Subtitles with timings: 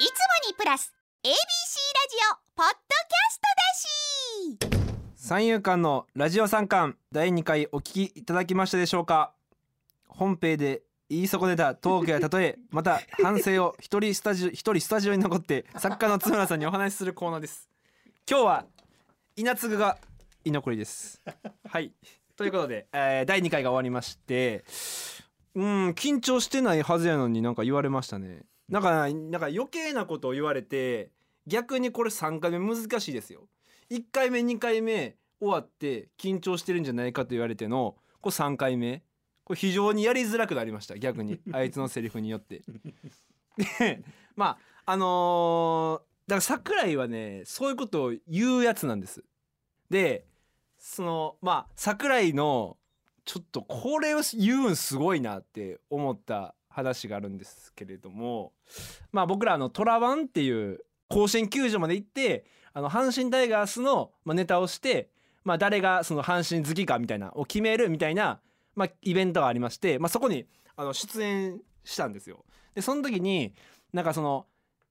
[0.00, 0.12] いつも
[0.48, 1.36] にプラス ABC ラジ
[2.32, 5.16] オポッドキャストだし。
[5.16, 9.34] 三遊間のラジオ三巻第2回お聞きいただきましたでしょうか？
[10.08, 17.68] 本編で言い損ねたトークや例えまた反省を一人スタジオ 一人スタジオに残って作家の津村さんにお話しするコーナーです。
[18.26, 18.66] 今日は
[19.36, 19.98] 稲継が
[20.44, 21.20] 居残りです。
[21.68, 21.92] はい。
[22.36, 24.64] ということで、えー第2回が終わりまして
[25.54, 28.44] うん緊張してないはずやのになんか言われましたね。
[28.70, 31.10] なんかなんか余計なことを言われて
[31.46, 33.48] 逆にこれ3回目難しいですよ
[33.90, 39.02] 1回目2回目終わって緊張してるんじゃないかと言われてのこれ3回目
[39.44, 42.62] これ非常にやりづらくなりました逆に あいつのセリフによって。
[43.78, 44.04] で
[44.36, 49.24] まああのーだから桜井はねそういうことを言うやつなんです。
[49.90, 50.24] で
[50.78, 52.76] そのまあ桜井の
[53.24, 58.52] ちょっとこれを言うんすごいなって思った話があるんですけれども
[59.12, 65.10] まあ僕らあのトラワンっていう甲子園球場まで行ってあの阪神タイガースのネタをして、
[65.44, 68.40] まあ、誰がその阪神好きかみたいなを決めるみたいな、
[68.76, 70.46] まあ、イベントがありまして、まあ、そこに
[70.76, 72.44] あの出演したんですよ。
[72.74, 73.54] でその時に
[73.92, 74.46] なんかその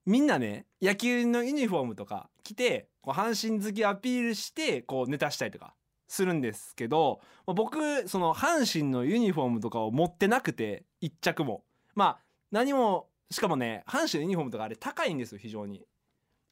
[0.05, 5.73] みんなね野球のユニフォームとか着てこう阪神好きアピールしてこうネタしたりとか
[6.08, 11.64] するんですけどまあ僕その阪神のユニフォームとかを持ってなくて一着も
[12.00, 12.17] まあ
[12.50, 15.86] 何もしかもね阪神のユニフォームとかあれ高いんですよ非常に。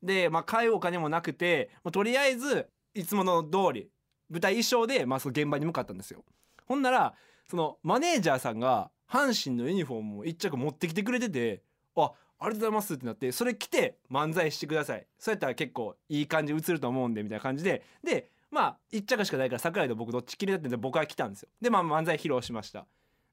[0.03, 3.89] で、まあ、買うお金もなくて、まあ、とりあえずいつもの通り
[4.29, 6.23] 舞台衣装で、まあ、その現場に向かったんですよ。
[6.65, 7.15] ほんなら
[7.49, 11.61] そのマネージャーさんが阪神のユニフォームを一着持ってきてくれてて
[11.95, 22.85] あありがとうございますってなってそれ着て漫才してくださいそうやったら結構いい感じ映ると思うんでみたいな感じででまあ一着しかないから桜井と僕どっちきりだってんで僕は来たんですよでまあ漫才披露しました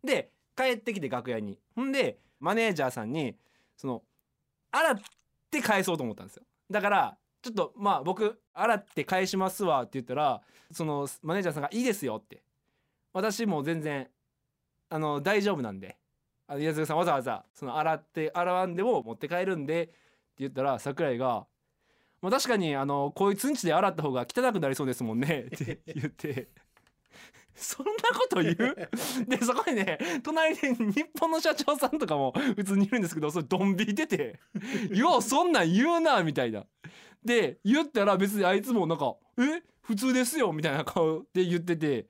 [0.05, 1.59] で帰ってきて楽屋に。
[1.75, 3.37] ほんでマネージャーさんに
[3.77, 4.03] その
[4.71, 4.95] 洗っ
[5.51, 6.45] て返そうと思ったんですよ。
[6.71, 12.43] だからちょっとまあ僕洗って返しますわって言ったらそのマネージャーさんが「いいですよ」って。
[13.13, 14.09] 私もう全然
[14.89, 15.97] あの大丈夫なんで。
[16.47, 19.95] あの宮塚さんわざわざその洗って洗わんでも持って帰るんでって
[20.41, 21.47] 言ったら桜井が
[22.20, 26.48] 「まあ、確かにあのこいつんちで洗った方が汚くなりそうですもんね」って言って。
[27.55, 28.57] そ んこと言う？
[29.29, 34.41] でそこにね隣で日本の社長さんとかも普通にいるんですけどそれドン引いてて
[34.92, 36.64] 「ようそんなん言うな」みたいな。
[37.25, 39.63] で言ったら別にあいつもなんか「え？
[39.83, 42.07] 普通ですよ」みたいな顔で言ってて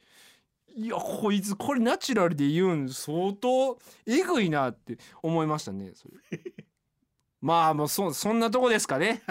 [0.76, 6.40] いやこいつこれナチュラルで言うん相当えぐいなって思いましたねそれ。
[7.40, 9.22] まあもうそそんなとこですかね。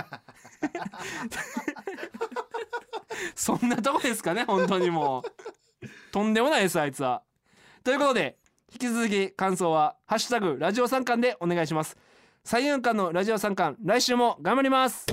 [3.35, 5.42] そんなとこですかね本当にもう
[6.13, 7.23] とんでもないですあいつは。
[7.83, 8.37] ということで
[8.71, 11.97] 引き続き感想は「ハッシュタグラジオ三冠」でお願いします。
[12.43, 15.07] 三遊間のラジオ三冠来週も頑張ります。